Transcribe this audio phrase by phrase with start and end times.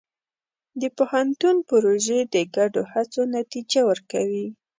[0.81, 4.47] د پوهنتون پروژې د ګډو هڅو نتیجه ورکوي.